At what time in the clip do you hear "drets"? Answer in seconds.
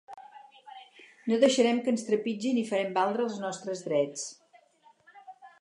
3.91-4.29